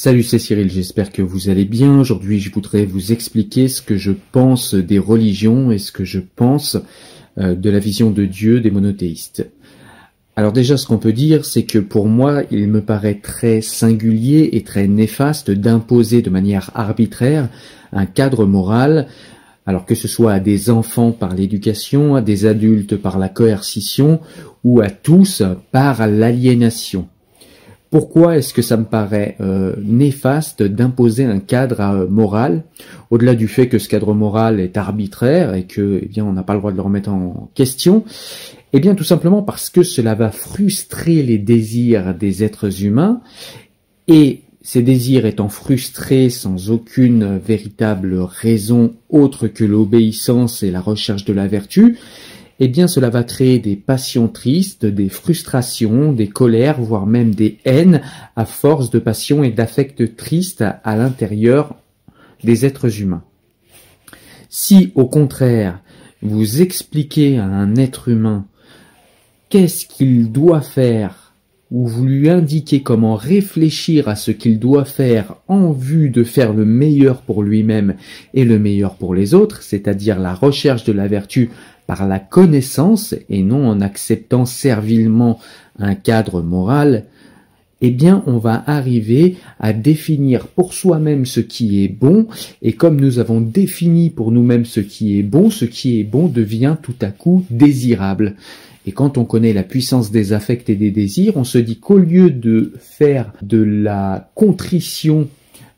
Salut, 0.00 0.22
c'est 0.22 0.38
Cyril, 0.38 0.70
j'espère 0.70 1.10
que 1.10 1.22
vous 1.22 1.48
allez 1.48 1.64
bien. 1.64 1.98
Aujourd'hui, 1.98 2.38
je 2.38 2.52
voudrais 2.52 2.86
vous 2.86 3.10
expliquer 3.10 3.66
ce 3.66 3.82
que 3.82 3.96
je 3.96 4.12
pense 4.30 4.76
des 4.76 5.00
religions 5.00 5.72
et 5.72 5.78
ce 5.78 5.90
que 5.90 6.04
je 6.04 6.20
pense 6.36 6.76
euh, 7.36 7.56
de 7.56 7.68
la 7.68 7.80
vision 7.80 8.12
de 8.12 8.24
Dieu 8.24 8.60
des 8.60 8.70
monothéistes. 8.70 9.50
Alors 10.36 10.52
déjà, 10.52 10.76
ce 10.76 10.86
qu'on 10.86 10.98
peut 10.98 11.12
dire, 11.12 11.44
c'est 11.44 11.64
que 11.64 11.80
pour 11.80 12.06
moi, 12.06 12.44
il 12.52 12.68
me 12.68 12.80
paraît 12.80 13.18
très 13.20 13.60
singulier 13.60 14.50
et 14.52 14.62
très 14.62 14.86
néfaste 14.86 15.50
d'imposer 15.50 16.22
de 16.22 16.30
manière 16.30 16.70
arbitraire 16.76 17.48
un 17.90 18.06
cadre 18.06 18.46
moral, 18.46 19.08
alors 19.66 19.84
que 19.84 19.96
ce 19.96 20.06
soit 20.06 20.34
à 20.34 20.38
des 20.38 20.70
enfants 20.70 21.10
par 21.10 21.34
l'éducation, 21.34 22.14
à 22.14 22.22
des 22.22 22.46
adultes 22.46 22.94
par 22.94 23.18
la 23.18 23.28
coercition, 23.28 24.20
ou 24.62 24.80
à 24.80 24.90
tous 24.90 25.42
par 25.72 26.06
l'aliénation. 26.06 27.08
Pourquoi 27.90 28.36
est-ce 28.36 28.52
que 28.52 28.60
ça 28.60 28.76
me 28.76 28.84
paraît 28.84 29.36
euh, 29.40 29.74
néfaste 29.82 30.62
d'imposer 30.62 31.24
un 31.24 31.38
cadre 31.38 31.80
euh, 31.80 32.06
moral, 32.06 32.64
au-delà 33.10 33.34
du 33.34 33.48
fait 33.48 33.68
que 33.68 33.78
ce 33.78 33.88
cadre 33.88 34.12
moral 34.12 34.60
est 34.60 34.76
arbitraire 34.76 35.54
et 35.54 35.64
que, 35.64 36.00
eh 36.02 36.06
bien, 36.06 36.24
on 36.24 36.34
n'a 36.34 36.42
pas 36.42 36.52
le 36.52 36.58
droit 36.58 36.70
de 36.70 36.76
le 36.76 36.82
remettre 36.82 37.08
en 37.08 37.50
question? 37.54 38.04
Eh 38.74 38.80
bien, 38.80 38.94
tout 38.94 39.04
simplement 39.04 39.42
parce 39.42 39.70
que 39.70 39.82
cela 39.82 40.14
va 40.14 40.30
frustrer 40.30 41.22
les 41.22 41.38
désirs 41.38 42.14
des 42.14 42.44
êtres 42.44 42.84
humains 42.84 43.22
et 44.06 44.42
ces 44.60 44.82
désirs 44.82 45.24
étant 45.24 45.48
frustrés 45.48 46.28
sans 46.28 46.70
aucune 46.70 47.38
véritable 47.38 48.18
raison 48.18 48.92
autre 49.08 49.48
que 49.48 49.64
l'obéissance 49.64 50.62
et 50.62 50.70
la 50.70 50.82
recherche 50.82 51.24
de 51.24 51.32
la 51.32 51.46
vertu, 51.46 51.96
eh 52.60 52.68
bien 52.68 52.88
cela 52.88 53.10
va 53.10 53.22
créer 53.22 53.58
des 53.58 53.76
passions 53.76 54.28
tristes, 54.28 54.84
des 54.84 55.08
frustrations, 55.08 56.12
des 56.12 56.28
colères, 56.28 56.80
voire 56.80 57.06
même 57.06 57.34
des 57.34 57.58
haines 57.64 58.00
à 58.36 58.44
force 58.44 58.90
de 58.90 58.98
passions 58.98 59.44
et 59.44 59.50
d'affects 59.50 60.16
tristes 60.16 60.64
à 60.82 60.96
l'intérieur 60.96 61.76
des 62.42 62.66
êtres 62.66 63.00
humains. 63.00 63.22
Si 64.48 64.92
au 64.94 65.06
contraire 65.06 65.80
vous 66.22 66.62
expliquez 66.62 67.38
à 67.38 67.44
un 67.44 67.76
être 67.76 68.08
humain 68.08 68.46
qu'est-ce 69.50 69.86
qu'il 69.86 70.32
doit 70.32 70.62
faire 70.62 71.28
ou 71.70 71.86
vous 71.86 72.06
lui 72.06 72.30
indiquez 72.30 72.82
comment 72.82 73.14
réfléchir 73.14 74.08
à 74.08 74.16
ce 74.16 74.30
qu'il 74.30 74.58
doit 74.58 74.86
faire 74.86 75.36
en 75.48 75.70
vue 75.70 76.08
de 76.08 76.24
faire 76.24 76.54
le 76.54 76.64
meilleur 76.64 77.20
pour 77.20 77.42
lui-même 77.42 77.94
et 78.32 78.44
le 78.44 78.58
meilleur 78.58 78.94
pour 78.94 79.14
les 79.14 79.34
autres, 79.34 79.62
c'est-à-dire 79.62 80.18
la 80.18 80.34
recherche 80.34 80.84
de 80.84 80.92
la 80.92 81.08
vertu 81.08 81.50
par 81.88 82.06
la 82.06 82.18
connaissance 82.18 83.14
et 83.30 83.42
non 83.42 83.66
en 83.66 83.80
acceptant 83.80 84.44
servilement 84.44 85.40
un 85.78 85.94
cadre 85.94 86.42
moral, 86.42 87.06
eh 87.80 87.90
bien 87.90 88.22
on 88.26 88.36
va 88.36 88.62
arriver 88.66 89.36
à 89.58 89.72
définir 89.72 90.48
pour 90.48 90.74
soi-même 90.74 91.24
ce 91.24 91.40
qui 91.40 91.82
est 91.82 91.88
bon, 91.88 92.26
et 92.60 92.74
comme 92.74 93.00
nous 93.00 93.18
avons 93.18 93.40
défini 93.40 94.10
pour 94.10 94.32
nous-mêmes 94.32 94.66
ce 94.66 94.80
qui 94.80 95.18
est 95.18 95.22
bon, 95.22 95.48
ce 95.48 95.64
qui 95.64 95.98
est 95.98 96.04
bon 96.04 96.28
devient 96.28 96.76
tout 96.82 96.94
à 97.00 97.06
coup 97.06 97.46
désirable. 97.48 98.34
Et 98.86 98.92
quand 98.92 99.16
on 99.16 99.24
connaît 99.24 99.54
la 99.54 99.62
puissance 99.62 100.10
des 100.10 100.34
affects 100.34 100.68
et 100.68 100.76
des 100.76 100.90
désirs, 100.90 101.38
on 101.38 101.44
se 101.44 101.58
dit 101.58 101.78
qu'au 101.78 101.98
lieu 101.98 102.30
de 102.30 102.74
faire 102.78 103.32
de 103.40 103.62
la 103.62 104.30
contrition 104.34 105.26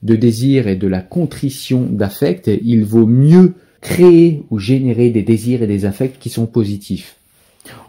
de 0.03 0.17
désir 0.17 0.67
et 0.67 0.77
de 0.77 0.89
la 0.89 1.03
contrition 1.03 1.87
d'affect, 1.89 2.51
il 2.65 2.85
vaut 2.85 3.07
mieux 3.07 3.55
créer 3.81 4.43
ou 4.51 4.59
générer 4.59 5.11
des 5.11 5.23
désirs 5.23 5.63
et 5.63 5.67
des 5.67 5.85
affects 5.85 6.19
qui 6.19 6.29
sont 6.29 6.47
positifs. 6.47 7.17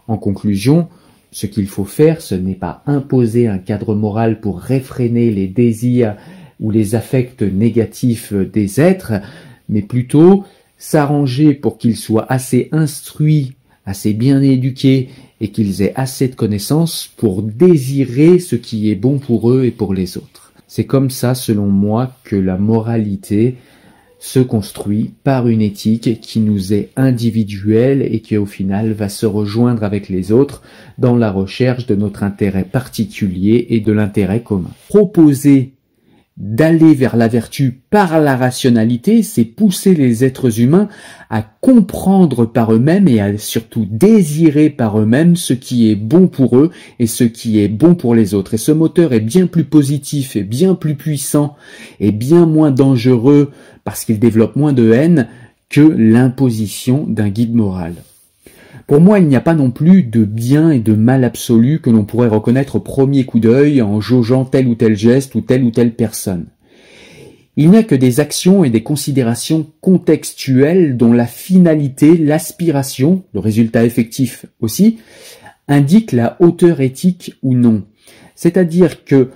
En 0.07 0.17
conclusion, 0.17 0.87
ce 1.31 1.45
qu'il 1.45 1.67
faut 1.67 1.85
faire, 1.85 2.21
ce 2.21 2.35
n'est 2.35 2.55
pas 2.55 2.83
imposer 2.85 3.47
un 3.47 3.57
cadre 3.57 3.95
moral 3.95 4.39
pour 4.39 4.59
réfréner 4.59 5.31
les 5.31 5.47
désirs 5.47 6.15
ou 6.59 6.71
les 6.71 6.95
affects 6.95 7.41
négatifs 7.41 8.33
des 8.33 8.79
êtres, 8.79 9.13
mais 9.69 9.81
plutôt 9.81 10.45
s'arranger 10.77 11.53
pour 11.53 11.77
qu'ils 11.77 11.97
soient 11.97 12.31
assez 12.31 12.69
instruits 12.71 13.53
assez 13.85 14.13
bien 14.13 14.41
éduqués 14.41 15.09
et 15.39 15.49
qu'ils 15.49 15.81
aient 15.81 15.93
assez 15.95 16.27
de 16.27 16.35
connaissances 16.35 17.09
pour 17.17 17.41
désirer 17.41 18.39
ce 18.39 18.55
qui 18.55 18.91
est 18.91 18.95
bon 18.95 19.17
pour 19.19 19.51
eux 19.51 19.65
et 19.65 19.71
pour 19.71 19.93
les 19.93 20.17
autres. 20.17 20.53
C'est 20.67 20.85
comme 20.85 21.09
ça, 21.09 21.35
selon 21.35 21.67
moi, 21.67 22.15
que 22.23 22.35
la 22.35 22.57
moralité 22.57 23.57
se 24.21 24.39
construit 24.39 25.15
par 25.23 25.47
une 25.47 25.63
éthique 25.63 26.21
qui 26.21 26.39
nous 26.41 26.73
est 26.73 26.89
individuelle 26.95 28.03
et 28.03 28.19
qui 28.19 28.37
au 28.37 28.45
final 28.45 28.91
va 28.91 29.09
se 29.09 29.25
rejoindre 29.25 29.83
avec 29.83 30.09
les 30.09 30.31
autres 30.31 30.61
dans 30.99 31.15
la 31.15 31.31
recherche 31.31 31.87
de 31.87 31.95
notre 31.95 32.21
intérêt 32.21 32.63
particulier 32.63 33.65
et 33.71 33.79
de 33.79 33.91
l'intérêt 33.91 34.41
commun. 34.41 34.69
Proposer 34.89 35.73
d'aller 36.41 36.95
vers 36.95 37.15
la 37.15 37.27
vertu 37.27 37.81
par 37.91 38.19
la 38.19 38.35
rationalité, 38.35 39.21
c'est 39.21 39.45
pousser 39.45 39.93
les 39.93 40.25
êtres 40.25 40.59
humains 40.59 40.89
à 41.29 41.43
comprendre 41.43 42.45
par 42.45 42.73
eux-mêmes 42.73 43.07
et 43.07 43.21
à 43.21 43.37
surtout 43.37 43.85
désirer 43.87 44.71
par 44.71 44.99
eux-mêmes 44.99 45.35
ce 45.35 45.53
qui 45.53 45.91
est 45.91 45.95
bon 45.95 46.27
pour 46.27 46.57
eux 46.57 46.71
et 46.97 47.05
ce 47.05 47.23
qui 47.23 47.59
est 47.59 47.67
bon 47.67 47.93
pour 47.93 48.15
les 48.15 48.33
autres. 48.33 48.55
Et 48.55 48.57
ce 48.57 48.71
moteur 48.71 49.13
est 49.13 49.19
bien 49.19 49.45
plus 49.45 49.65
positif 49.65 50.35
et 50.35 50.43
bien 50.43 50.73
plus 50.73 50.95
puissant 50.95 51.55
et 51.99 52.11
bien 52.11 52.47
moins 52.47 52.71
dangereux 52.71 53.51
parce 53.83 54.03
qu'il 54.03 54.17
développe 54.17 54.55
moins 54.55 54.73
de 54.73 54.91
haine 54.91 55.27
que 55.69 55.81
l'imposition 55.81 57.05
d'un 57.07 57.29
guide 57.29 57.53
moral. 57.53 57.93
Pour 58.87 59.01
moi, 59.01 59.19
il 59.19 59.27
n'y 59.27 59.35
a 59.35 59.41
pas 59.41 59.53
non 59.53 59.71
plus 59.71 60.03
de 60.03 60.25
bien 60.25 60.71
et 60.71 60.79
de 60.79 60.93
mal 60.93 61.23
absolu 61.23 61.79
que 61.79 61.89
l'on 61.89 62.05
pourrait 62.05 62.27
reconnaître 62.27 62.77
au 62.77 62.79
premier 62.79 63.25
coup 63.25 63.39
d'œil 63.39 63.81
en 63.81 64.01
jaugeant 64.01 64.45
tel 64.45 64.67
ou 64.67 64.75
tel 64.75 64.95
geste 64.95 65.35
ou 65.35 65.41
telle 65.41 65.63
ou 65.63 65.71
telle 65.71 65.93
personne. 65.93 66.47
Il 67.57 67.69
n'y 67.69 67.77
a 67.77 67.83
que 67.83 67.95
des 67.95 68.19
actions 68.19 68.63
et 68.63 68.69
des 68.69 68.83
considérations 68.83 69.67
contextuelles 69.81 70.95
dont 70.95 71.13
la 71.13 71.27
finalité, 71.27 72.17
l'aspiration, 72.17 73.23
le 73.33 73.39
résultat 73.39 73.83
effectif 73.83 74.45
aussi, 74.61 74.97
indiquent 75.67 76.13
la 76.13 76.37
hauteur 76.39 76.81
éthique 76.81 77.35
ou 77.43 77.53
non. 77.53 77.83
C'est-à-dire 78.35 79.03
que 79.03 79.29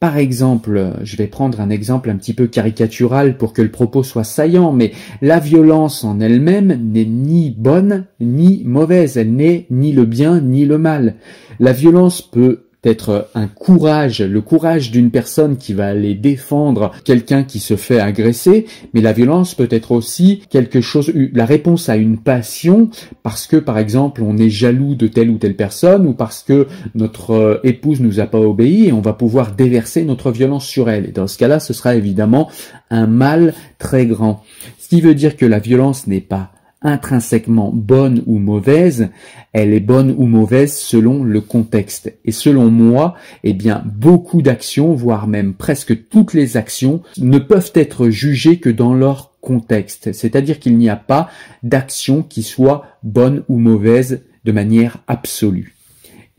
par 0.00 0.16
exemple, 0.16 0.94
je 1.02 1.16
vais 1.16 1.26
prendre 1.26 1.60
un 1.60 1.68
exemple 1.68 2.08
un 2.08 2.16
petit 2.16 2.32
peu 2.32 2.46
caricatural 2.46 3.36
pour 3.36 3.52
que 3.52 3.60
le 3.60 3.70
propos 3.70 4.02
soit 4.02 4.24
saillant, 4.24 4.72
mais 4.72 4.92
la 5.20 5.38
violence 5.38 6.04
en 6.04 6.20
elle-même 6.20 6.90
n'est 6.90 7.04
ni 7.04 7.50
bonne 7.50 8.06
ni 8.18 8.62
mauvaise, 8.64 9.18
elle 9.18 9.34
n'est 9.34 9.66
ni 9.68 9.92
le 9.92 10.06
bien 10.06 10.40
ni 10.40 10.64
le 10.64 10.78
mal. 10.78 11.16
La 11.58 11.72
violence 11.72 12.22
peut 12.22 12.69
être 12.84 13.28
un 13.34 13.46
courage, 13.46 14.22
le 14.22 14.40
courage 14.40 14.90
d'une 14.90 15.10
personne 15.10 15.56
qui 15.58 15.74
va 15.74 15.88
aller 15.88 16.14
défendre 16.14 16.92
quelqu'un 17.04 17.42
qui 17.44 17.58
se 17.58 17.76
fait 17.76 18.00
agresser, 18.00 18.66
mais 18.94 19.02
la 19.02 19.12
violence 19.12 19.54
peut 19.54 19.68
être 19.70 19.92
aussi 19.92 20.42
quelque 20.48 20.80
chose, 20.80 21.12
la 21.34 21.44
réponse 21.44 21.88
à 21.88 21.96
une 21.96 22.18
passion 22.18 22.88
parce 23.22 23.46
que 23.46 23.56
par 23.56 23.78
exemple 23.78 24.22
on 24.22 24.38
est 24.38 24.48
jaloux 24.48 24.94
de 24.94 25.06
telle 25.06 25.30
ou 25.30 25.36
telle 25.36 25.56
personne 25.56 26.06
ou 26.06 26.14
parce 26.14 26.42
que 26.42 26.66
notre 26.94 27.32
euh, 27.32 27.60
épouse 27.64 28.00
nous 28.00 28.20
a 28.20 28.26
pas 28.26 28.38
obéi 28.38 28.86
et 28.86 28.92
on 28.92 29.00
va 29.00 29.12
pouvoir 29.12 29.52
déverser 29.52 30.04
notre 30.04 30.30
violence 30.30 30.66
sur 30.66 30.88
elle. 30.88 31.06
Et 31.06 31.12
dans 31.12 31.26
ce 31.26 31.36
cas-là, 31.38 31.60
ce 31.60 31.72
sera 31.72 31.94
évidemment 31.94 32.50
un 32.90 33.06
mal 33.06 33.54
très 33.78 34.06
grand. 34.06 34.42
Ce 34.78 34.88
qui 34.88 35.00
veut 35.00 35.14
dire 35.14 35.36
que 35.36 35.46
la 35.46 35.58
violence 35.58 36.06
n'est 36.06 36.20
pas 36.20 36.52
intrinsèquement 36.82 37.70
bonne 37.72 38.22
ou 38.26 38.38
mauvaise, 38.38 39.10
elle 39.52 39.72
est 39.72 39.80
bonne 39.80 40.14
ou 40.16 40.26
mauvaise 40.26 40.76
selon 40.76 41.24
le 41.24 41.40
contexte. 41.40 42.12
Et 42.24 42.32
selon 42.32 42.70
moi, 42.70 43.14
eh 43.44 43.52
bien, 43.52 43.84
beaucoup 43.86 44.42
d'actions, 44.42 44.94
voire 44.94 45.26
même 45.26 45.54
presque 45.54 46.08
toutes 46.08 46.34
les 46.34 46.56
actions, 46.56 47.02
ne 47.18 47.38
peuvent 47.38 47.72
être 47.74 48.08
jugées 48.08 48.58
que 48.58 48.70
dans 48.70 48.94
leur 48.94 49.32
contexte. 49.40 50.12
C'est-à-dire 50.12 50.58
qu'il 50.58 50.76
n'y 50.78 50.88
a 50.88 50.96
pas 50.96 51.28
d'action 51.62 52.22
qui 52.22 52.42
soit 52.42 52.84
bonne 53.02 53.42
ou 53.48 53.58
mauvaise 53.58 54.22
de 54.44 54.52
manière 54.52 54.98
absolue. 55.06 55.74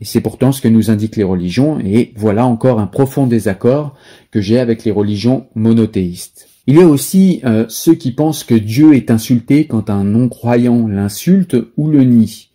Et 0.00 0.04
c'est 0.04 0.20
pourtant 0.20 0.50
ce 0.50 0.60
que 0.60 0.68
nous 0.68 0.90
indiquent 0.90 1.16
les 1.16 1.22
religions, 1.22 1.78
et 1.78 2.12
voilà 2.16 2.44
encore 2.44 2.80
un 2.80 2.88
profond 2.88 3.28
désaccord 3.28 3.94
que 4.32 4.40
j'ai 4.40 4.58
avec 4.58 4.84
les 4.84 4.90
religions 4.90 5.46
monothéistes. 5.54 6.48
Il 6.66 6.76
y 6.76 6.80
a 6.80 6.86
aussi 6.86 7.40
euh, 7.44 7.64
ceux 7.68 7.94
qui 7.94 8.12
pensent 8.12 8.44
que 8.44 8.54
Dieu 8.54 8.94
est 8.94 9.10
insulté 9.10 9.66
quand 9.66 9.90
un 9.90 10.04
non-croyant 10.04 10.86
l'insulte 10.86 11.56
ou 11.76 11.88
le 11.88 12.04
nie. 12.04 12.50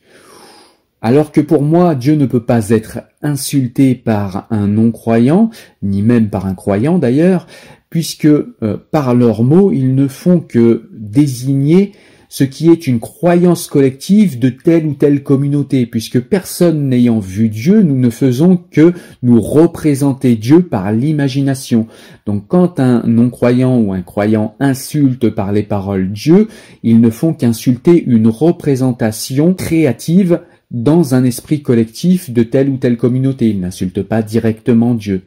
Alors 1.01 1.31
que 1.31 1.42
pour 1.42 1.62
moi, 1.62 1.94
Dieu 1.94 2.15
ne 2.15 2.25
peut 2.25 2.44
pas 2.44 2.69
être 2.69 3.00
insulté 3.21 3.95
par 3.95 4.48
un 4.50 4.68
non-croyant, 4.68 5.50
ni 5.83 6.01
même 6.01 6.30
par 6.30 6.45
un 6.45 6.56
croyant 6.56 6.98
d'ailleurs, 6.98 7.48
puisque 7.89 8.25
euh, 8.25 8.48
par 8.92 9.13
leurs 9.13 9.44
mots, 9.44 9.71
ils 9.71 9.94
ne 9.94 10.07
font 10.07 10.39
que 10.39 10.89
désigner 10.94 11.92
ce 12.37 12.43
qui 12.43 12.69
est 12.69 12.85
une 12.85 12.99
croyance 12.99 13.65
collective 13.65 14.37
de 14.37 14.49
telle 14.49 14.85
ou 14.85 14.93
telle 14.93 15.23
communauté, 15.23 15.87
puisque 15.87 16.19
personne 16.19 16.87
n'ayant 16.87 17.17
vu 17.17 17.49
Dieu, 17.49 17.81
nous 17.81 17.97
ne 17.97 18.11
faisons 18.11 18.59
que 18.69 18.93
nous 19.23 19.41
représenter 19.41 20.35
Dieu 20.35 20.61
par 20.61 20.91
l'imagination. 20.91 21.87
Donc 22.27 22.43
quand 22.47 22.79
un 22.79 23.01
non-croyant 23.07 23.79
ou 23.79 23.91
un 23.91 24.03
croyant 24.03 24.53
insulte 24.59 25.31
par 25.31 25.51
les 25.51 25.63
paroles 25.63 26.11
Dieu, 26.11 26.47
ils 26.83 27.01
ne 27.01 27.09
font 27.09 27.33
qu'insulter 27.33 28.03
une 28.05 28.27
représentation 28.27 29.55
créative 29.55 30.41
dans 30.69 31.15
un 31.15 31.23
esprit 31.23 31.63
collectif 31.63 32.29
de 32.29 32.43
telle 32.43 32.69
ou 32.69 32.77
telle 32.77 32.97
communauté. 32.97 33.49
Ils 33.49 33.59
n'insultent 33.59 34.03
pas 34.03 34.21
directement 34.21 34.93
Dieu. 34.93 35.23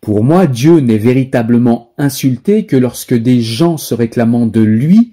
Pour 0.00 0.24
moi, 0.24 0.46
Dieu 0.46 0.80
n'est 0.80 0.96
véritablement 0.96 1.92
insulté 1.98 2.64
que 2.64 2.76
lorsque 2.76 3.12
des 3.12 3.42
gens 3.42 3.76
se 3.76 3.92
réclamant 3.92 4.46
de 4.46 4.62
lui 4.62 5.12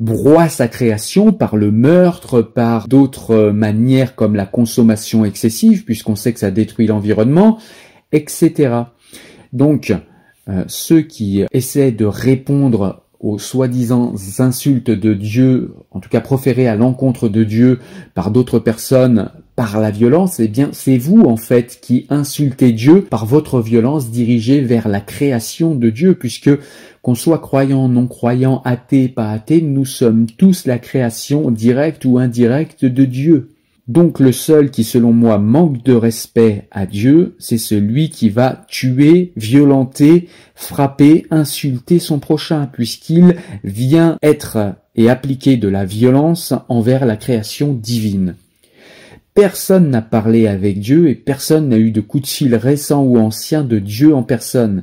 broient 0.00 0.48
sa 0.48 0.66
création 0.66 1.32
par 1.32 1.56
le 1.56 1.70
meurtre, 1.70 2.40
par 2.40 2.88
d'autres 2.88 3.50
manières 3.50 4.16
comme 4.16 4.34
la 4.34 4.46
consommation 4.46 5.24
excessive, 5.24 5.84
puisqu'on 5.84 6.16
sait 6.16 6.32
que 6.32 6.40
ça 6.40 6.50
détruit 6.50 6.86
l'environnement, 6.86 7.58
etc. 8.10 8.74
Donc, 9.52 9.94
euh, 10.48 10.64
ceux 10.66 11.02
qui 11.02 11.44
essaient 11.52 11.92
de 11.92 12.06
répondre 12.06 13.04
aux 13.20 13.38
soi-disant 13.38 14.14
insultes 14.38 14.90
de 14.90 15.12
Dieu, 15.12 15.74
en 15.90 16.00
tout 16.00 16.08
cas 16.08 16.22
proférées 16.22 16.68
à 16.68 16.76
l'encontre 16.76 17.28
de 17.28 17.44
Dieu 17.44 17.78
par 18.14 18.30
d'autres 18.30 18.58
personnes 18.58 19.30
par 19.60 19.78
la 19.78 19.90
violence, 19.90 20.40
eh 20.40 20.48
bien 20.48 20.70
c'est 20.72 20.96
vous 20.96 21.20
en 21.20 21.36
fait 21.36 21.80
qui 21.82 22.06
insultez 22.08 22.72
Dieu 22.72 23.02
par 23.02 23.26
votre 23.26 23.60
violence 23.60 24.10
dirigée 24.10 24.62
vers 24.62 24.88
la 24.88 25.02
création 25.02 25.74
de 25.74 25.90
Dieu, 25.90 26.14
puisque 26.14 26.48
qu'on 27.02 27.14
soit 27.14 27.40
croyant, 27.40 27.86
non 27.86 28.06
croyant, 28.06 28.62
athée, 28.64 29.08
pas 29.08 29.30
athée, 29.30 29.60
nous 29.60 29.84
sommes 29.84 30.24
tous 30.24 30.64
la 30.64 30.78
création 30.78 31.50
directe 31.50 32.06
ou 32.06 32.16
indirecte 32.16 32.86
de 32.86 33.04
Dieu. 33.04 33.50
Donc 33.86 34.18
le 34.18 34.32
seul 34.32 34.70
qui, 34.70 34.82
selon 34.82 35.12
moi, 35.12 35.36
manque 35.36 35.82
de 35.82 35.92
respect 35.92 36.66
à 36.70 36.86
Dieu, 36.86 37.36
c'est 37.38 37.58
celui 37.58 38.08
qui 38.08 38.30
va 38.30 38.64
tuer, 38.66 39.34
violenter, 39.36 40.28
frapper, 40.54 41.26
insulter 41.30 41.98
son 41.98 42.18
prochain, 42.18 42.66
puisqu'il 42.72 43.36
vient 43.62 44.16
être 44.22 44.74
et 44.96 45.10
appliquer 45.10 45.58
de 45.58 45.68
la 45.68 45.84
violence 45.84 46.54
envers 46.70 47.04
la 47.04 47.18
création 47.18 47.74
divine. 47.74 48.36
Personne 49.34 49.90
n'a 49.90 50.02
parlé 50.02 50.46
avec 50.46 50.80
Dieu 50.80 51.08
et 51.08 51.14
personne 51.14 51.68
n'a 51.68 51.78
eu 51.78 51.92
de 51.92 52.00
coup 52.00 52.20
de 52.20 52.26
fil 52.26 52.54
récent 52.54 53.02
ou 53.02 53.16
ancien 53.16 53.62
de 53.62 53.78
Dieu 53.78 54.14
en 54.14 54.22
personne. 54.22 54.82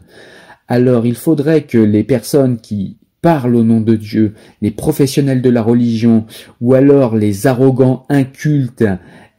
Alors 0.67 1.05
il 1.05 1.15
faudrait 1.15 1.63
que 1.63 1.77
les 1.77 2.03
personnes 2.03 2.59
qui 2.59 2.97
parlent 3.21 3.55
au 3.55 3.63
nom 3.63 3.81
de 3.81 3.95
Dieu, 3.95 4.33
les 4.61 4.71
professionnels 4.71 5.41
de 5.41 5.49
la 5.49 5.61
religion, 5.61 6.25
ou 6.61 6.73
alors 6.73 7.15
les 7.15 7.47
arrogants 7.47 8.05
incultes 8.09 8.85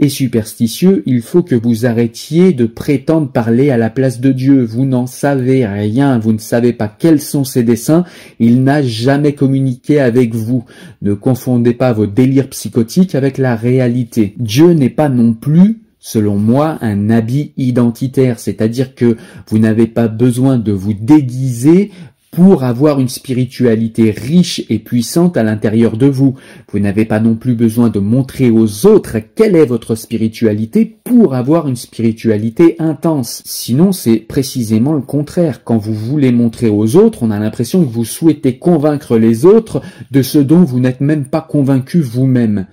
et 0.00 0.08
superstitieux, 0.08 1.02
il 1.06 1.22
faut 1.22 1.42
que 1.42 1.56
vous 1.56 1.84
arrêtiez 1.84 2.52
de 2.52 2.66
prétendre 2.66 3.30
parler 3.32 3.70
à 3.70 3.76
la 3.76 3.90
place 3.90 4.20
de 4.20 4.30
Dieu. 4.30 4.62
Vous 4.62 4.84
n'en 4.84 5.06
savez 5.06 5.66
rien, 5.66 6.18
vous 6.18 6.32
ne 6.32 6.38
savez 6.38 6.72
pas 6.72 6.88
quels 6.88 7.20
sont 7.20 7.44
ses 7.44 7.64
desseins, 7.64 8.04
il 8.38 8.62
n'a 8.62 8.82
jamais 8.82 9.32
communiqué 9.32 10.00
avec 10.00 10.34
vous. 10.34 10.64
Ne 11.02 11.14
confondez 11.14 11.74
pas 11.74 11.92
vos 11.92 12.06
délires 12.06 12.48
psychotiques 12.48 13.14
avec 13.14 13.38
la 13.38 13.56
réalité. 13.56 14.34
Dieu 14.38 14.72
n'est 14.72 14.88
pas 14.88 15.08
non 15.08 15.32
plus 15.32 15.80
selon 16.00 16.36
moi, 16.38 16.78
un 16.80 17.10
habit 17.10 17.52
identitaire, 17.56 18.38
c'est-à-dire 18.38 18.94
que 18.94 19.16
vous 19.48 19.58
n'avez 19.58 19.86
pas 19.86 20.08
besoin 20.08 20.56
de 20.56 20.72
vous 20.72 20.94
déguiser 20.94 21.90
pour 22.30 22.64
avoir 22.64 23.00
une 23.00 23.08
spiritualité 23.08 24.10
riche 24.10 24.62
et 24.68 24.78
puissante 24.78 25.36
à 25.36 25.42
l'intérieur 25.42 25.96
de 25.96 26.06
vous. 26.06 26.34
Vous 26.70 26.78
n'avez 26.78 27.04
pas 27.04 27.20
non 27.20 27.34
plus 27.34 27.54
besoin 27.54 27.88
de 27.88 27.98
montrer 27.98 28.50
aux 28.50 28.86
autres 28.86 29.16
quelle 29.34 29.56
est 29.56 29.66
votre 29.66 29.94
spiritualité 29.94 30.98
pour 31.04 31.34
avoir 31.34 31.68
une 31.68 31.76
spiritualité 31.76 32.76
intense. 32.78 33.42
Sinon, 33.44 33.92
c'est 33.92 34.16
précisément 34.18 34.92
le 34.92 35.02
contraire. 35.02 35.64
Quand 35.64 35.78
vous 35.78 35.94
voulez 35.94 36.32
montrer 36.32 36.68
aux 36.68 36.96
autres, 36.96 37.22
on 37.22 37.30
a 37.30 37.38
l'impression 37.38 37.84
que 37.84 37.90
vous 37.90 38.04
souhaitez 38.04 38.58
convaincre 38.58 39.16
les 39.16 39.46
autres 39.46 39.82
de 40.10 40.22
ce 40.22 40.38
dont 40.38 40.64
vous 40.64 40.80
n'êtes 40.80 41.00
même 41.00 41.24
pas 41.24 41.40
convaincu 41.40 42.00
vous-même. 42.00 42.66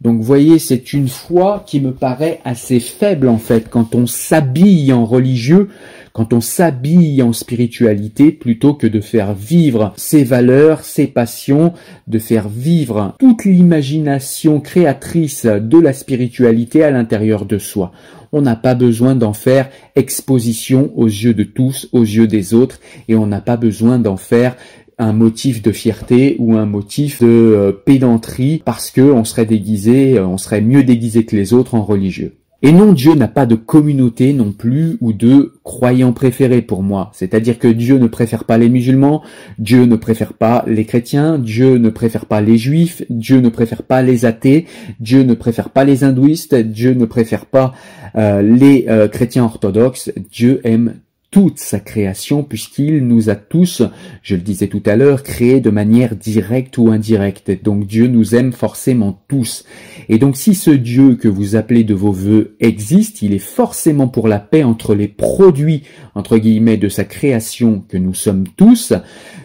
Donc 0.00 0.20
voyez, 0.20 0.58
c'est 0.58 0.92
une 0.92 1.08
foi 1.08 1.62
qui 1.66 1.80
me 1.80 1.92
paraît 1.92 2.40
assez 2.44 2.80
faible 2.80 3.28
en 3.28 3.38
fait 3.38 3.68
quand 3.68 3.94
on 3.94 4.06
s'habille 4.06 4.92
en 4.92 5.04
religieux 5.04 5.68
quand 6.12 6.32
on 6.32 6.40
s'habille 6.40 7.22
en 7.22 7.32
spiritualité 7.32 8.32
plutôt 8.32 8.74
que 8.74 8.86
de 8.86 9.00
faire 9.00 9.34
vivre 9.34 9.92
ses 9.96 10.24
valeurs, 10.24 10.84
ses 10.84 11.06
passions, 11.06 11.72
de 12.06 12.18
faire 12.18 12.48
vivre 12.48 13.14
toute 13.18 13.44
l'imagination 13.44 14.60
créatrice 14.60 15.46
de 15.46 15.78
la 15.78 15.92
spiritualité 15.92 16.82
à 16.82 16.90
l'intérieur 16.90 17.44
de 17.44 17.58
soi. 17.58 17.92
On 18.32 18.42
n'a 18.42 18.56
pas 18.56 18.74
besoin 18.74 19.14
d'en 19.14 19.32
faire 19.32 19.70
exposition 19.96 20.92
aux 20.96 21.06
yeux 21.06 21.34
de 21.34 21.42
tous, 21.42 21.88
aux 21.92 22.04
yeux 22.04 22.28
des 22.28 22.54
autres, 22.54 22.78
et 23.08 23.16
on 23.16 23.26
n'a 23.26 23.40
pas 23.40 23.56
besoin 23.56 23.98
d'en 23.98 24.16
faire 24.16 24.56
un 25.00 25.14
motif 25.14 25.62
de 25.62 25.72
fierté 25.72 26.36
ou 26.38 26.56
un 26.56 26.66
motif 26.66 27.22
de 27.22 27.26
euh, 27.26 27.72
pédanterie 27.72 28.62
parce 28.64 28.90
que 28.90 29.00
on 29.00 29.24
serait 29.24 29.46
déguisé, 29.46 30.18
euh, 30.18 30.26
on 30.26 30.36
serait 30.36 30.60
mieux 30.60 30.84
déguisé 30.84 31.24
que 31.24 31.34
les 31.34 31.54
autres 31.54 31.74
en 31.74 31.82
religieux. 31.82 32.36
Et 32.62 32.72
non, 32.72 32.92
Dieu 32.92 33.14
n'a 33.14 33.26
pas 33.26 33.46
de 33.46 33.54
communauté 33.54 34.34
non 34.34 34.52
plus 34.52 34.98
ou 35.00 35.14
de 35.14 35.54
croyants 35.64 36.12
préférés 36.12 36.60
pour 36.60 36.82
moi. 36.82 37.10
C'est-à-dire 37.14 37.58
que 37.58 37.68
Dieu 37.68 37.96
ne 37.96 38.06
préfère 38.06 38.44
pas 38.44 38.58
les 38.58 38.68
musulmans, 38.68 39.22
Dieu 39.58 39.86
ne 39.86 39.96
préfère 39.96 40.34
pas 40.34 40.62
les 40.66 40.84
chrétiens, 40.84 41.38
Dieu 41.38 41.78
ne 41.78 41.88
préfère 41.88 42.26
pas 42.26 42.42
les 42.42 42.58
juifs, 42.58 43.02
Dieu 43.08 43.40
ne 43.40 43.48
préfère 43.48 43.82
pas 43.82 44.02
les 44.02 44.26
athées, 44.26 44.66
Dieu 45.00 45.22
ne 45.22 45.32
préfère 45.32 45.70
pas 45.70 45.84
les 45.84 46.04
hindouistes, 46.04 46.54
Dieu 46.54 46.92
ne 46.92 47.06
préfère 47.06 47.46
pas 47.46 47.72
euh, 48.16 48.42
les 48.42 48.86
chrétiens 49.10 49.44
orthodoxes. 49.44 50.12
Dieu 50.30 50.60
aime 50.64 50.96
toute 51.30 51.58
sa 51.58 51.78
création 51.78 52.42
puisqu'il 52.42 53.06
nous 53.06 53.30
a 53.30 53.36
tous, 53.36 53.82
je 54.22 54.34
le 54.34 54.40
disais 54.40 54.66
tout 54.66 54.82
à 54.86 54.96
l'heure, 54.96 55.22
créés 55.22 55.60
de 55.60 55.70
manière 55.70 56.16
directe 56.16 56.76
ou 56.78 56.90
indirecte. 56.90 57.62
Donc 57.62 57.86
Dieu 57.86 58.08
nous 58.08 58.34
aime 58.34 58.52
forcément 58.52 59.22
tous. 59.28 59.64
Et 60.08 60.18
donc 60.18 60.36
si 60.36 60.54
ce 60.54 60.70
Dieu 60.70 61.14
que 61.14 61.28
vous 61.28 61.54
appelez 61.54 61.84
de 61.84 61.94
vos 61.94 62.12
voeux 62.12 62.56
existe, 62.58 63.22
il 63.22 63.32
est 63.32 63.38
forcément 63.38 64.08
pour 64.08 64.26
la 64.26 64.40
paix 64.40 64.64
entre 64.64 64.94
les 64.94 65.08
produits, 65.08 65.84
entre 66.14 66.38
guillemets, 66.38 66.76
de 66.76 66.88
sa 66.88 67.04
création 67.04 67.84
que 67.88 67.96
nous 67.96 68.14
sommes 68.14 68.48
tous. 68.56 68.92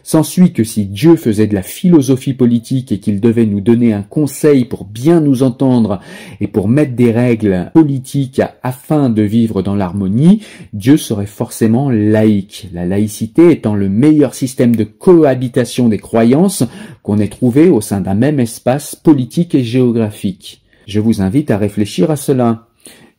S'ensuit 0.07 0.53
que 0.53 0.63
si 0.63 0.85
Dieu 0.85 1.15
faisait 1.15 1.47
de 1.47 1.55
la 1.55 1.63
philosophie 1.63 2.35
politique 2.35 2.91
et 2.91 2.99
qu'il 2.99 3.19
devait 3.19 3.47
nous 3.47 3.59
donner 3.59 3.91
un 3.91 4.03
conseil 4.03 4.65
pour 4.65 4.85
bien 4.85 5.19
nous 5.19 5.41
entendre 5.41 5.99
et 6.39 6.45
pour 6.47 6.67
mettre 6.67 6.93
des 6.93 7.11
règles 7.11 7.71
politiques 7.73 8.39
afin 8.61 9.09
de 9.09 9.23
vivre 9.23 9.63
dans 9.63 9.73
l'harmonie, 9.73 10.43
Dieu 10.73 10.97
serait 10.97 11.25
forcément 11.25 11.89
laïque, 11.89 12.69
la 12.71 12.85
laïcité 12.85 13.49
étant 13.49 13.73
le 13.73 13.89
meilleur 13.89 14.35
système 14.35 14.75
de 14.75 14.83
cohabitation 14.83 15.89
des 15.89 15.97
croyances 15.97 16.63
qu'on 17.01 17.17
ait 17.17 17.27
trouvé 17.27 17.69
au 17.69 17.81
sein 17.81 17.99
d'un 17.99 18.13
même 18.13 18.39
espace 18.39 18.95
politique 18.95 19.55
et 19.55 19.63
géographique. 19.63 20.61
Je 20.85 20.99
vous 20.99 21.23
invite 21.23 21.49
à 21.49 21.57
réfléchir 21.57 22.11
à 22.11 22.15
cela. 22.15 22.67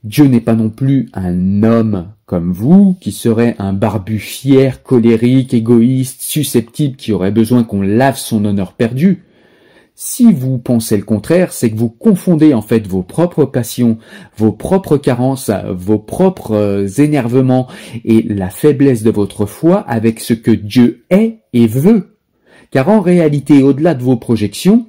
Dieu 0.04 0.26
n'est 0.26 0.40
pas 0.40 0.54
non 0.54 0.70
plus 0.70 1.08
un 1.14 1.62
homme 1.62 2.08
comme 2.26 2.52
vous, 2.52 2.96
qui 3.00 3.12
serait 3.12 3.56
un 3.58 3.72
barbu 3.72 4.18
fier, 4.18 4.82
colérique, 4.82 5.54
égoïste, 5.54 6.22
susceptible, 6.22 6.96
qui 6.96 7.12
aurait 7.12 7.30
besoin 7.30 7.64
qu'on 7.64 7.82
lave 7.82 8.18
son 8.18 8.44
honneur 8.44 8.72
perdu. 8.72 9.24
Si 9.98 10.30
vous 10.30 10.58
pensez 10.58 10.98
le 10.98 11.04
contraire, 11.04 11.52
c'est 11.52 11.70
que 11.70 11.76
vous 11.76 11.88
confondez 11.88 12.52
en 12.52 12.60
fait 12.60 12.86
vos 12.86 13.02
propres 13.02 13.46
passions, 13.46 13.96
vos 14.36 14.52
propres 14.52 14.98
carences, 14.98 15.50
vos 15.70 15.98
propres 15.98 16.52
euh, 16.52 16.86
énervements 16.98 17.66
et 18.04 18.22
la 18.22 18.50
faiblesse 18.50 19.02
de 19.02 19.10
votre 19.10 19.46
foi 19.46 19.78
avec 19.88 20.20
ce 20.20 20.34
que 20.34 20.50
Dieu 20.50 21.06
est 21.08 21.38
et 21.54 21.66
veut. 21.66 22.18
Car 22.70 22.90
en 22.90 23.00
réalité, 23.00 23.62
au-delà 23.62 23.94
de 23.94 24.02
vos 24.02 24.16
projections 24.16 24.86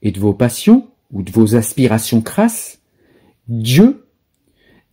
et 0.00 0.10
de 0.10 0.18
vos 0.18 0.32
passions 0.32 0.88
ou 1.12 1.22
de 1.22 1.30
vos 1.30 1.54
aspirations 1.54 2.22
crasses, 2.22 2.78
Dieu 3.48 3.99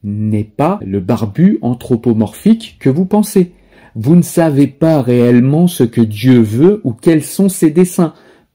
n'est 0.03 0.43
pas 0.43 0.79
le 0.85 0.99
barbu 0.99 1.59
anthropomorphique 1.61 2.77
que 2.79 2.89
vous 2.89 3.05
pensez. 3.05 3.51
Vous 3.95 4.15
ne 4.15 4.21
savez 4.21 4.67
pas 4.67 5.01
réellement 5.01 5.67
ce 5.67 5.83
que 5.83 6.01
Dieu 6.01 6.39
veut 6.39 6.81
ou 6.83 6.93
quels 6.93 7.23
sont 7.23 7.49
ses 7.49 7.71
desseins. 7.71 8.13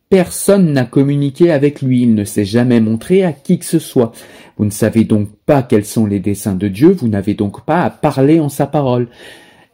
Personne 0.09 0.73
n'a 0.73 0.85
communiqué 0.85 1.51
avec 1.51 1.83
lui, 1.83 2.03
il 2.03 2.15
ne 2.15 2.25
s'est 2.25 2.45
jamais 2.45 2.81
montré 2.81 3.25
à 3.25 3.33
qui 3.33 3.59
que 3.59 3.65
ce 3.65 3.79
soit. 3.79 4.13
Vous 4.57 4.65
ne 4.65 4.71
savez 4.71 5.05
donc 5.05 5.29
pas 5.47 5.63
quels 5.63 5.85
sont 5.85 6.07
les 6.07 6.21
desseins 6.21 6.55
de 6.55 6.69
Dieu, 6.69 6.91
vous 6.93 7.09
n'avez 7.09 7.35
donc 7.35 7.65
pas 7.65 7.83
à 7.83 7.91
parler 7.91 8.39
en 8.39 8.49
sa 8.49 8.67
parole. 8.67 9.09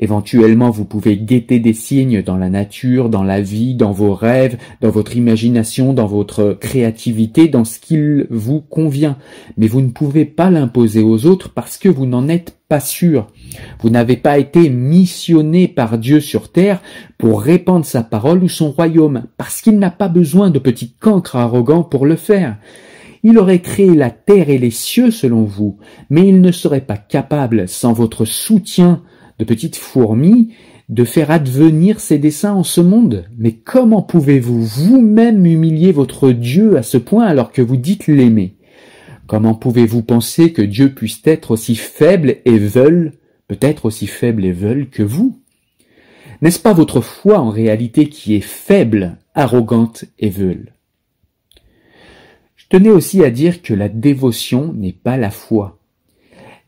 Éventuellement, 0.00 0.70
vous 0.70 0.84
pouvez 0.84 1.16
guetter 1.16 1.58
des 1.58 1.72
signes 1.72 2.22
dans 2.22 2.36
la 2.36 2.48
nature, 2.48 3.08
dans 3.08 3.24
la 3.24 3.40
vie, 3.40 3.74
dans 3.74 3.90
vos 3.90 4.14
rêves, 4.14 4.56
dans 4.80 4.90
votre 4.90 5.16
imagination, 5.16 5.92
dans 5.92 6.06
votre 6.06 6.56
créativité, 6.60 7.48
dans 7.48 7.64
ce 7.64 7.80
qu'il 7.80 8.26
vous 8.30 8.60
convient. 8.60 9.16
Mais 9.56 9.66
vous 9.66 9.80
ne 9.80 9.90
pouvez 9.90 10.24
pas 10.24 10.50
l'imposer 10.50 11.02
aux 11.02 11.26
autres 11.26 11.50
parce 11.50 11.78
que 11.78 11.88
vous 11.88 12.06
n'en 12.06 12.28
êtes 12.28 12.58
pas 12.68 12.80
sûr. 12.80 13.26
Vous 13.80 13.90
n'avez 13.90 14.16
pas 14.16 14.38
été 14.38 14.68
missionné 14.68 15.66
par 15.66 15.98
Dieu 15.98 16.20
sur 16.20 16.52
terre 16.52 16.80
pour 17.16 17.42
répandre 17.42 17.84
sa 17.84 18.02
parole 18.02 18.44
ou 18.44 18.48
son 18.48 18.70
royaume, 18.70 19.24
parce 19.36 19.62
qu'il 19.62 19.78
n'a 19.78 19.90
pas 19.90 20.08
besoin 20.08 20.50
de 20.50 20.58
petits 20.58 20.92
cancres 21.00 21.36
arrogants 21.36 21.82
pour 21.82 22.06
le 22.06 22.16
faire. 22.16 22.56
Il 23.24 23.38
aurait 23.38 23.60
créé 23.60 23.94
la 23.94 24.10
terre 24.10 24.48
et 24.48 24.58
les 24.58 24.70
cieux 24.70 25.10
selon 25.10 25.42
vous, 25.42 25.78
mais 26.08 26.28
il 26.28 26.40
ne 26.40 26.52
serait 26.52 26.82
pas 26.82 26.96
capable, 26.96 27.66
sans 27.68 27.92
votre 27.92 28.24
soutien, 28.24 29.02
de 29.38 29.44
petites 29.44 29.76
fourmis, 29.76 30.54
de 30.88 31.04
faire 31.04 31.30
advenir 31.30 32.00
ses 32.00 32.18
desseins 32.18 32.54
en 32.54 32.64
ce 32.64 32.80
monde. 32.80 33.26
Mais 33.36 33.52
comment 33.52 34.02
pouvez-vous 34.02 34.62
vous-même 34.64 35.44
humilier 35.44 35.92
votre 35.92 36.30
Dieu 36.30 36.76
à 36.76 36.82
ce 36.82 36.96
point 36.96 37.26
alors 37.26 37.52
que 37.52 37.62
vous 37.62 37.76
dites 37.76 38.06
l'aimer? 38.06 38.56
Comment 39.26 39.54
pouvez-vous 39.54 40.02
penser 40.02 40.52
que 40.52 40.62
Dieu 40.62 40.94
puisse 40.94 41.20
être 41.24 41.50
aussi 41.50 41.76
faible 41.76 42.36
et 42.46 42.58
veule 42.58 43.12
peut-être 43.46 43.84
aussi 43.84 44.06
faibles 44.06 44.44
et 44.44 44.52
veules 44.52 44.88
que 44.88 45.02
vous? 45.02 45.38
N'est-ce 46.40 46.60
pas 46.60 46.72
votre 46.72 47.00
foi 47.00 47.38
en 47.38 47.50
réalité 47.50 48.08
qui 48.08 48.34
est 48.34 48.40
faible, 48.40 49.18
arrogante 49.34 50.04
et 50.18 50.30
veule? 50.30 50.72
Je 52.56 52.64
tenais 52.70 52.90
aussi 52.90 53.24
à 53.24 53.30
dire 53.30 53.60
que 53.60 53.74
la 53.74 53.88
dévotion 53.88 54.72
n'est 54.72 54.92
pas 54.92 55.16
la 55.16 55.30
foi. 55.30 55.77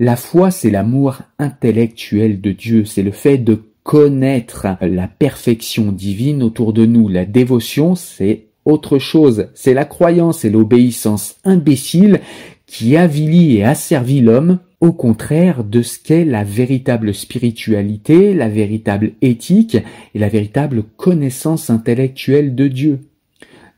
La 0.02 0.16
foi, 0.16 0.50
c'est 0.50 0.70
l'amour 0.70 1.18
intellectuel 1.38 2.40
de 2.40 2.52
Dieu, 2.52 2.86
c'est 2.86 3.02
le 3.02 3.10
fait 3.10 3.36
de 3.36 3.60
connaître 3.82 4.66
la 4.80 5.06
perfection 5.08 5.92
divine 5.92 6.42
autour 6.42 6.72
de 6.72 6.86
nous. 6.86 7.08
La 7.08 7.26
dévotion, 7.26 7.94
c'est 7.94 8.46
autre 8.64 8.98
chose, 8.98 9.48
c'est 9.52 9.74
la 9.74 9.84
croyance 9.84 10.46
et 10.46 10.48
l'obéissance 10.48 11.36
imbécile 11.44 12.20
qui 12.64 12.96
avilit 12.96 13.58
et 13.58 13.64
asservit 13.64 14.22
l'homme 14.22 14.60
au 14.80 14.92
contraire 14.92 15.64
de 15.64 15.82
ce 15.82 15.98
qu'est 15.98 16.24
la 16.24 16.44
véritable 16.44 17.12
spiritualité, 17.12 18.32
la 18.32 18.48
véritable 18.48 19.12
éthique 19.20 19.76
et 20.14 20.18
la 20.18 20.30
véritable 20.30 20.82
connaissance 20.96 21.68
intellectuelle 21.68 22.54
de 22.54 22.68
Dieu. 22.68 23.00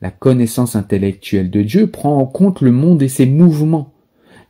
La 0.00 0.12
connaissance 0.12 0.76
intellectuelle 0.76 1.50
de 1.50 1.62
Dieu 1.62 1.88
prend 1.88 2.17
en 2.17 2.26
compte 2.26 2.61
le 2.61 2.71
monde 2.71 3.02
et 3.02 3.09
ses 3.09 3.26
mouvements. 3.26 3.93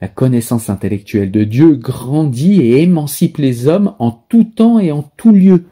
La 0.02 0.08
connaissance 0.08 0.68
intellectuelle 0.68 1.30
de 1.30 1.44
Dieu 1.44 1.76
grandit 1.76 2.60
et 2.60 2.82
émancipe 2.82 3.38
les 3.38 3.68
hommes 3.68 3.94
en 4.00 4.10
tout 4.10 4.42
temps 4.42 4.80
et 4.80 4.90
en 4.90 5.04
tout 5.16 5.30
lieu. 5.30 5.66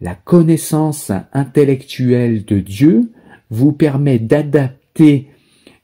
La 0.00 0.14
connaissance 0.14 1.12
intellectuelle 1.34 2.46
de 2.46 2.58
Dieu 2.60 3.12
vous 3.50 3.72
permet 3.72 4.18
d'adapter 4.18 5.28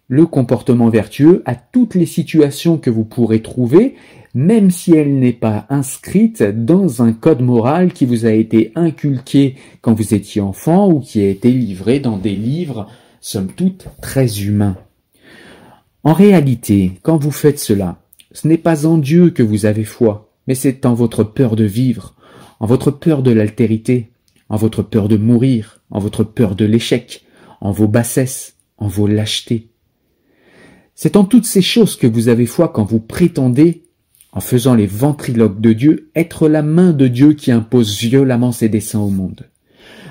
le 0.08 0.24
comportement 0.24 0.88
vertueux 0.88 1.42
à 1.44 1.54
toutes 1.54 1.94
les 1.94 2.06
situations 2.06 2.78
que 2.78 2.88
vous 2.88 3.04
pourrez 3.04 3.42
trouver, 3.42 3.96
même 4.32 4.70
si 4.70 4.94
elle 4.94 5.18
n'est 5.18 5.34
pas 5.34 5.66
inscrite 5.68 6.42
dans 6.42 7.02
un 7.02 7.12
code 7.12 7.42
moral 7.42 7.92
qui 7.92 8.06
vous 8.06 8.24
a 8.24 8.32
été 8.32 8.72
inculqué 8.74 9.56
quand 9.82 9.92
vous 9.92 10.14
étiez 10.14 10.40
enfant 10.40 10.90
ou 10.90 11.00
qui 11.00 11.20
a 11.20 11.28
été 11.28 11.50
livré 11.50 12.00
dans 12.00 12.16
des 12.16 12.36
livres, 12.36 12.86
somme 13.20 13.48
toute, 13.48 13.88
très 14.00 14.40
humains. 14.40 14.78
En 16.04 16.14
réalité, 16.14 16.92
quand 17.02 17.16
vous 17.16 17.30
faites 17.30 17.60
cela, 17.60 18.02
ce 18.32 18.48
n'est 18.48 18.58
pas 18.58 18.86
en 18.86 18.98
Dieu 18.98 19.30
que 19.30 19.42
vous 19.42 19.66
avez 19.66 19.84
foi, 19.84 20.32
mais 20.48 20.56
c'est 20.56 20.84
en 20.84 20.94
votre 20.94 21.22
peur 21.22 21.54
de 21.54 21.64
vivre, 21.64 22.14
en 22.58 22.66
votre 22.66 22.90
peur 22.90 23.22
de 23.22 23.30
l'altérité, 23.30 24.10
en 24.48 24.56
votre 24.56 24.82
peur 24.82 25.06
de 25.06 25.16
mourir, 25.16 25.80
en 25.90 26.00
votre 26.00 26.24
peur 26.24 26.56
de 26.56 26.64
l'échec, 26.64 27.24
en 27.60 27.70
vos 27.70 27.86
bassesses, 27.86 28.56
en 28.78 28.88
vos 28.88 29.06
lâchetés. 29.06 29.68
C'est 30.96 31.14
en 31.14 31.24
toutes 31.24 31.46
ces 31.46 31.62
choses 31.62 31.94
que 31.94 32.08
vous 32.08 32.28
avez 32.28 32.46
foi 32.46 32.68
quand 32.68 32.84
vous 32.84 33.00
prétendez, 33.00 33.84
en 34.32 34.40
faisant 34.40 34.74
les 34.74 34.86
ventriloques 34.88 35.60
de 35.60 35.72
Dieu, 35.72 36.10
être 36.16 36.48
la 36.48 36.62
main 36.62 36.92
de 36.92 37.06
Dieu 37.06 37.34
qui 37.34 37.52
impose 37.52 37.96
violemment 37.96 38.50
ses 38.50 38.68
desseins 38.68 39.00
au 39.00 39.10
monde. 39.10 39.48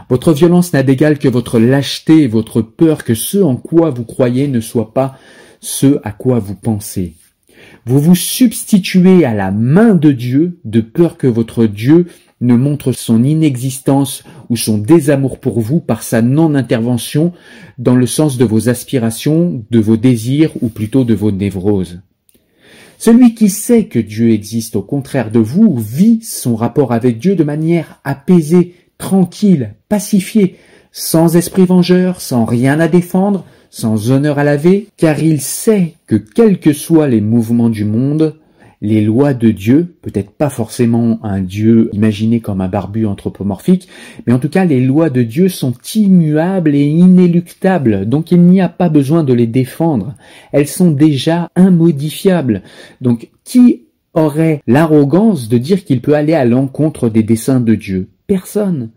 Votre 0.10 0.32
violence 0.32 0.72
n'a 0.72 0.84
d'égal 0.84 1.20
que 1.20 1.28
votre 1.28 1.60
lâcheté 1.60 2.24
et 2.24 2.28
votre 2.28 2.62
peur 2.62 3.04
que 3.04 3.14
ce 3.14 3.40
en 3.40 3.58
quoi 3.58 3.90
vous 3.90 4.06
croyez 4.06 4.48
ne 4.48 4.62
soit 4.62 4.94
pas 4.94 5.18
ce 5.62 6.00
à 6.04 6.12
quoi 6.12 6.40
vous 6.40 6.56
pensez. 6.56 7.14
Vous 7.86 8.00
vous 8.00 8.16
substituez 8.16 9.24
à 9.24 9.34
la 9.34 9.52
main 9.52 9.96
de 9.96 10.12
Dieu 10.12 10.60
de 10.66 10.82
peur 10.82 11.18
que 11.18 11.28
votre 11.28 11.66
Dieu 11.66 12.08
ne 12.42 12.56
montre 12.56 12.92
son 12.92 13.24
inexistence 13.24 14.24
ou 14.50 14.58
son 14.58 14.80
désamour 14.80 15.40
pour 15.40 15.62
vous 15.62 15.80
par 15.80 16.02
sa 16.02 16.24
non-intervention 16.24 17.34
dans 17.78 17.96
le 17.96 18.08
sens 18.08 18.38
de 18.38 18.46
vos 18.46 18.68
aspirations, 18.68 19.64
de 19.70 19.80
vos 19.80 19.98
désirs 19.98 20.52
ou 20.62 20.70
plutôt 20.70 21.04
de 21.04 21.14
vos 21.14 21.32
névroses. 21.32 22.02
Celui 22.98 23.34
qui 23.34 23.50
sait 23.50 23.86
que 23.86 24.00
Dieu 24.00 24.32
existe 24.32 24.76
au 24.76 24.82
contraire 24.82 25.32
de 25.32 25.40
vous 25.40 25.78
vit 25.78 26.22
son 26.24 26.56
rapport 26.56 26.94
avec 26.94 27.20
Dieu 27.20 27.36
de 27.36 27.44
manière 27.44 28.00
apaisée, 28.04 28.76
tranquille, 28.98 29.76
pacifiée, 29.90 30.58
sans 30.92 31.36
esprit 31.36 31.66
vengeur, 31.66 32.22
sans 32.22 32.46
rien 32.46 32.80
à 32.80 32.88
défendre, 32.88 33.46
sans 33.72 34.12
honneur 34.12 34.38
à 34.38 34.44
laver, 34.44 34.90
car 34.98 35.18
il 35.24 35.42
sait 35.42 35.96
que 36.06 36.18
quels 36.18 36.60
que 36.60 36.74
soient 36.74 37.08
les 37.08 37.22
mouvements 37.22 37.70
du 37.70 37.86
monde, 37.86 38.36
les 38.82 39.02
lois 39.02 39.34
de 39.34 39.52
Dieu, 39.52 39.96
peut-être 40.02 40.32
pas 40.32 40.50
forcément 40.50 41.20
un 41.24 41.40
Dieu 41.40 41.90
imaginé 41.94 42.42
comme 42.42 42.62
un 42.62 42.68
barbu 42.68 43.06
anthropomorphique, 43.06 43.88
mais 44.26 44.34
en 44.34 44.40
tout 44.40 44.50
cas 44.50 44.66
les 44.66 44.82
lois 44.82 45.10
de 45.10 45.22
Dieu 45.22 45.50
sont 45.50 45.74
immuables 45.96 46.76
et 46.76 46.86
inéluctables, 46.86 48.08
donc 48.10 48.32
il 48.32 48.42
n'y 48.42 48.60
a 48.60 48.70
pas 48.70 48.90
besoin 48.90 49.24
de 49.24 49.34
les 49.34 49.48
défendre. 49.48 50.16
Elles 50.52 50.68
sont 50.68 50.92
déjà 50.92 51.50
immodifiables. 51.56 52.64
Donc 53.00 53.30
qui 53.44 53.84
aurait 54.14 54.62
l'arrogance 54.68 55.48
de 55.48 55.58
dire 55.58 55.86
qu'il 55.86 56.02
peut 56.02 56.16
aller 56.16 56.34
à 56.34 56.44
l'encontre 56.44 57.08
des 57.08 57.24
desseins 57.24 57.62
de 57.62 57.76
Dieu? 57.76 58.10
Personne. 58.28 58.90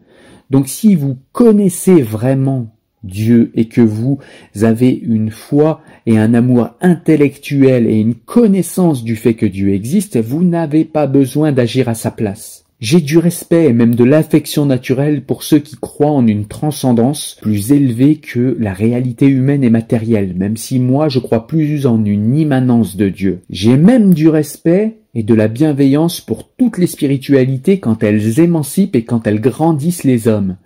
Donc 0.50 0.66
si 0.66 0.96
vous 0.96 1.18
connaissez 1.32 2.02
vraiment 2.02 2.73
Dieu 3.04 3.52
et 3.54 3.66
que 3.66 3.80
vous 3.80 4.18
avez 4.62 4.90
une 4.90 5.30
foi 5.30 5.82
et 6.06 6.18
un 6.18 6.34
amour 6.34 6.70
intellectuel 6.80 7.86
et 7.86 8.00
une 8.00 8.14
connaissance 8.14 9.04
du 9.04 9.14
fait 9.14 9.34
que 9.34 9.46
Dieu 9.46 9.72
existe, 9.72 10.16
vous 10.16 10.42
n'avez 10.42 10.84
pas 10.84 11.06
besoin 11.06 11.52
d'agir 11.52 11.88
à 11.88 11.94
sa 11.94 12.10
place. 12.10 12.64
J'ai 12.80 13.00
du 13.00 13.16
respect 13.16 13.66
et 13.66 13.72
même 13.72 13.94
de 13.94 14.04
l'affection 14.04 14.66
naturelle 14.66 15.22
pour 15.22 15.42
ceux 15.42 15.58
qui 15.58 15.76
croient 15.76 16.10
en 16.10 16.26
une 16.26 16.46
transcendance 16.46 17.38
plus 17.40 17.72
élevée 17.72 18.16
que 18.16 18.56
la 18.58 18.74
réalité 18.74 19.26
humaine 19.26 19.64
et 19.64 19.70
matérielle, 19.70 20.34
même 20.36 20.56
si 20.56 20.80
moi 20.80 21.08
je 21.08 21.18
crois 21.18 21.46
plus 21.46 21.86
en 21.86 22.04
une 22.04 22.36
immanence 22.36 22.96
de 22.96 23.08
Dieu. 23.08 23.40
J'ai 23.48 23.76
même 23.76 24.12
du 24.12 24.28
respect 24.28 24.98
et 25.14 25.22
de 25.22 25.34
la 25.34 25.48
bienveillance 25.48 26.20
pour 26.20 26.48
toutes 26.58 26.76
les 26.76 26.86
spiritualités 26.86 27.78
quand 27.78 28.02
elles 28.02 28.40
émancipent 28.40 28.96
et 28.96 29.04
quand 29.04 29.26
elles 29.26 29.40
grandissent 29.40 30.04
les 30.04 30.28
hommes. 30.28 30.56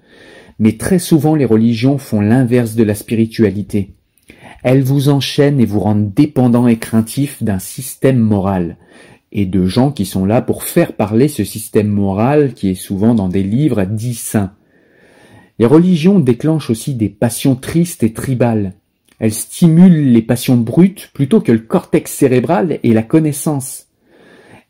Mais 0.59 0.73
très 0.73 0.99
souvent 0.99 1.35
les 1.35 1.45
religions 1.45 1.99
font 1.99 2.21
l'inverse 2.21 2.75
de 2.75 2.83
la 2.83 2.95
spiritualité. 2.95 3.95
Elles 4.63 4.83
vous 4.83 5.09
enchaînent 5.09 5.61
et 5.61 5.67
vous 5.67 5.81
rendent 5.81 6.13
dépendants 6.13 6.67
et 6.67 6.79
craintifs 6.79 7.43
d'un 7.43 7.61
système 7.61 8.19
moral, 8.19 8.77
et 9.31 9.47
de 9.47 9.67
gens 9.67 9.93
qui 9.93 10.05
sont 10.05 10.25
là 10.25 10.43
pour 10.43 10.65
faire 10.65 10.95
parler 10.95 11.29
ce 11.29 11.45
système 11.45 11.89
moral 11.89 12.55
qui 12.55 12.71
est 12.71 12.75
souvent 12.75 13.15
dans 13.15 13.29
des 13.29 13.43
livres 13.43 13.85
dits 13.85 14.15
saints. 14.15 14.53
Les 15.59 15.67
religions 15.67 16.19
déclenchent 16.19 16.71
aussi 16.71 16.95
des 16.95 17.09
passions 17.09 17.57
tristes 17.57 18.03
et 18.03 18.13
tribales. 18.13 18.75
Elles 19.19 19.33
stimulent 19.33 20.13
les 20.13 20.23
passions 20.23 20.57
brutes 20.57 21.11
plutôt 21.13 21.41
que 21.41 21.53
le 21.53 21.59
cortex 21.59 22.13
cérébral 22.13 22.79
et 22.83 22.93
la 22.93 23.03
connaissance. 23.03 23.87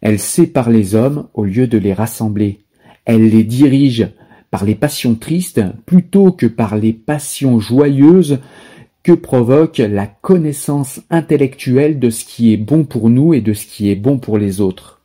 Elles 0.01 0.19
séparent 0.19 0.71
les 0.71 0.95
hommes 0.95 1.29
au 1.35 1.45
lieu 1.45 1.67
de 1.67 1.79
les 1.79 1.93
rassembler. 1.93 2.61
Elles 3.05 3.29
les 3.29 3.45
dirigent 3.45 4.09
par 4.51 4.65
les 4.65 4.75
passions 4.75 5.15
tristes 5.15 5.63
plutôt 5.87 6.33
que 6.33 6.47
par 6.47 6.77
les 6.77 6.93
passions 6.93 7.61
joyeuses 7.61 8.39
que 9.03 9.13
provoque 9.13 9.79
la 9.79 10.07
connaissance 10.07 11.01
intellectuelle 11.11 11.99
de 11.99 12.11
ce 12.11 12.25
qui 12.25 12.53
est 12.53 12.59
bon 12.59 12.85
pour 12.85 13.11
nous 13.11 13.35
et 13.35 13.41
de 13.41 13.55
ce 13.55 13.67
qui 13.67 13.91
est 13.91 13.97
bon 13.97 14.19
pour 14.19 14.39
les 14.39 14.61
autres. 14.61 15.01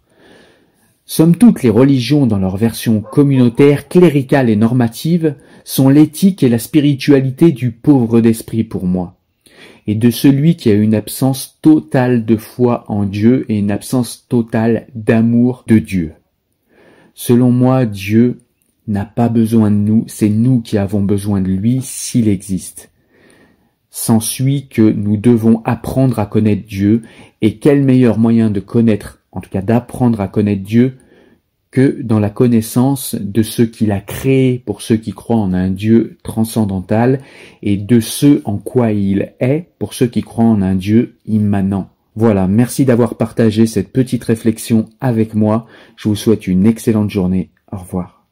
Somme 1.05 1.35
toutes 1.35 1.63
les 1.63 1.69
religions 1.69 2.25
dans 2.25 2.39
leur 2.39 2.55
version 2.55 3.01
communautaire, 3.01 3.89
cléricale 3.89 4.49
et 4.49 4.55
normative 4.55 5.35
sont 5.65 5.89
l'éthique 5.89 6.43
et 6.43 6.49
la 6.49 6.59
spiritualité 6.59 7.51
du 7.51 7.71
pauvre 7.71 8.21
d'esprit 8.21 8.63
pour 8.63 8.85
moi, 8.85 9.17
et 9.85 9.95
de 9.95 10.09
celui 10.09 10.55
qui 10.55 10.69
a 10.69 10.73
une 10.73 10.95
absence 10.95 11.59
totale 11.61 12.25
de 12.25 12.37
foi 12.37 12.85
en 12.87 13.03
Dieu 13.03 13.45
et 13.49 13.59
une 13.59 13.71
absence 13.71 14.25
totale 14.29 14.87
d'amour 14.95 15.65
de 15.67 15.77
Dieu. 15.79 16.13
Selon 17.13 17.51
moi, 17.51 17.85
Dieu 17.85 18.39
n'a 18.87 19.05
pas 19.05 19.29
besoin 19.29 19.71
de 19.71 19.75
nous, 19.75 20.03
c'est 20.07 20.29
nous 20.29 20.61
qui 20.61 20.77
avons 20.77 21.01
besoin 21.01 21.41
de 21.41 21.47
lui 21.47 21.81
s'il 21.81 22.27
existe. 22.27 22.91
S'ensuit 23.89 24.67
que 24.67 24.81
nous 24.81 25.17
devons 25.17 25.61
apprendre 25.65 26.19
à 26.19 26.25
connaître 26.25 26.65
Dieu, 26.65 27.03
et 27.41 27.57
quel 27.57 27.83
meilleur 27.83 28.17
moyen 28.17 28.49
de 28.49 28.59
connaître, 28.59 29.19
en 29.31 29.41
tout 29.41 29.49
cas 29.49 29.61
d'apprendre 29.61 30.19
à 30.19 30.27
connaître 30.27 30.63
Dieu, 30.63 30.97
que 31.71 32.01
dans 32.03 32.19
la 32.19 32.29
connaissance 32.29 33.15
de 33.15 33.41
ce 33.41 33.63
qu'il 33.63 33.91
a 33.91 33.99
créé 33.99 34.59
pour 34.59 34.81
ceux 34.81 34.95
qui 34.95 35.11
croient 35.11 35.37
en 35.37 35.53
un 35.53 35.69
Dieu 35.69 36.17
transcendantal, 36.23 37.19
et 37.61 37.77
de 37.77 37.99
ce 37.99 38.41
en 38.45 38.57
quoi 38.57 38.91
il 38.91 39.33
est 39.39 39.69
pour 39.79 39.93
ceux 39.93 40.07
qui 40.07 40.21
croient 40.21 40.45
en 40.45 40.61
un 40.61 40.75
Dieu 40.75 41.17
immanent. 41.25 41.89
Voilà, 42.15 42.47
merci 42.47 42.85
d'avoir 42.85 43.15
partagé 43.15 43.65
cette 43.65 43.91
petite 43.91 44.23
réflexion 44.23 44.85
avec 45.01 45.33
moi. 45.33 45.65
Je 45.95 46.09
vous 46.09 46.15
souhaite 46.15 46.45
une 46.45 46.67
excellente 46.67 47.09
journée. 47.09 47.49
Au 47.71 47.77
revoir. 47.77 48.22